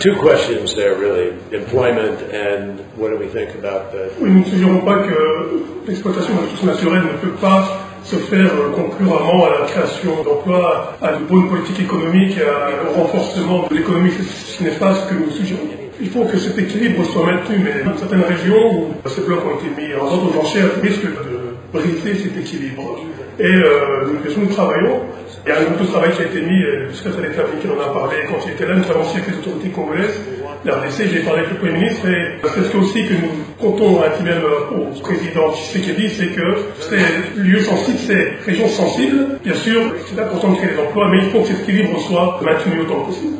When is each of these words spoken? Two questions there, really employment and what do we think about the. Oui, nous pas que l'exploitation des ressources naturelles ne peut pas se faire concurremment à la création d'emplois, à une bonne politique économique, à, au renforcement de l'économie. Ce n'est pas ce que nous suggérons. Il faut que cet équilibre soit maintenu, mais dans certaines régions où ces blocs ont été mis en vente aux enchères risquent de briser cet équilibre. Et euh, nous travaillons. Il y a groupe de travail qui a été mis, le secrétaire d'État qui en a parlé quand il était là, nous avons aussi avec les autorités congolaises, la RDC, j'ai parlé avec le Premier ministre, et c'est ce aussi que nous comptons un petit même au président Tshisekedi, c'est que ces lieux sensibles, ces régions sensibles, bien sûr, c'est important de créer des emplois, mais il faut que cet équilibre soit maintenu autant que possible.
Two 0.00 0.16
questions 0.16 0.74
there, 0.74 0.94
really 0.96 1.32
employment 1.52 2.20
and 2.32 2.80
what 2.96 3.10
do 3.10 3.16
we 3.16 3.28
think 3.28 3.54
about 3.54 3.92
the. 3.92 4.10
Oui, 4.20 4.30
nous 4.30 4.80
pas 4.80 4.98
que 5.02 5.62
l'exploitation 5.86 6.34
des 6.34 6.42
ressources 6.42 6.64
naturelles 6.64 7.02
ne 7.02 7.18
peut 7.18 7.36
pas 7.40 7.84
se 8.04 8.16
faire 8.16 8.50
concurremment 8.74 9.46
à 9.46 9.60
la 9.60 9.66
création 9.66 10.22
d'emplois, 10.22 10.94
à 11.00 11.12
une 11.12 11.26
bonne 11.26 11.48
politique 11.48 11.80
économique, 11.80 12.36
à, 12.38 12.90
au 12.90 13.02
renforcement 13.02 13.66
de 13.68 13.76
l'économie. 13.76 14.10
Ce 14.10 14.62
n'est 14.62 14.78
pas 14.78 14.94
ce 14.94 15.08
que 15.08 15.14
nous 15.14 15.30
suggérons. 15.30 15.62
Il 16.00 16.10
faut 16.10 16.24
que 16.24 16.36
cet 16.36 16.58
équilibre 16.58 17.04
soit 17.04 17.24
maintenu, 17.24 17.58
mais 17.64 17.82
dans 17.84 17.96
certaines 17.96 18.22
régions 18.22 18.88
où 19.04 19.08
ces 19.08 19.22
blocs 19.22 19.44
ont 19.46 19.58
été 19.58 19.80
mis 19.80 19.94
en 19.94 20.06
vente 20.06 20.34
aux 20.34 20.40
enchères 20.40 20.70
risquent 20.82 21.04
de 21.04 21.54
briser 21.72 22.14
cet 22.14 22.36
équilibre. 22.36 23.00
Et 23.38 23.44
euh, 23.44 24.06
nous 24.36 24.46
travaillons. 24.46 25.00
Il 25.46 25.50
y 25.50 25.52
a 25.52 25.62
groupe 25.62 25.82
de 25.82 25.86
travail 25.86 26.10
qui 26.12 26.22
a 26.22 26.24
été 26.24 26.40
mis, 26.40 26.58
le 26.58 26.90
secrétaire 26.94 27.44
d'État 27.44 27.58
qui 27.60 27.68
en 27.68 27.78
a 27.78 27.92
parlé 27.92 28.16
quand 28.30 28.38
il 28.46 28.52
était 28.52 28.66
là, 28.66 28.76
nous 28.76 28.90
avons 28.90 29.02
aussi 29.02 29.18
avec 29.18 29.28
les 29.28 29.36
autorités 29.36 29.68
congolaises, 29.68 30.18
la 30.64 30.76
RDC, 30.76 31.12
j'ai 31.12 31.20
parlé 31.20 31.40
avec 31.40 31.52
le 31.52 31.58
Premier 31.58 31.72
ministre, 31.72 32.08
et 32.08 32.40
c'est 32.42 32.62
ce 32.62 32.76
aussi 32.78 33.04
que 33.04 33.12
nous 33.12 33.28
comptons 33.60 34.02
un 34.02 34.08
petit 34.08 34.22
même 34.22 34.40
au 34.72 34.98
président 35.00 35.52
Tshisekedi, 35.52 36.08
c'est 36.08 36.28
que 36.28 36.56
ces 36.88 37.38
lieux 37.38 37.60
sensibles, 37.60 37.98
ces 37.98 38.50
régions 38.50 38.68
sensibles, 38.68 39.38
bien 39.44 39.54
sûr, 39.54 39.82
c'est 40.06 40.18
important 40.18 40.52
de 40.52 40.56
créer 40.56 40.70
des 40.70 40.80
emplois, 40.80 41.10
mais 41.10 41.18
il 41.18 41.30
faut 41.30 41.40
que 41.40 41.48
cet 41.48 41.60
équilibre 41.68 42.00
soit 42.00 42.40
maintenu 42.42 42.80
autant 42.80 43.02
que 43.02 43.06
possible. 43.08 43.36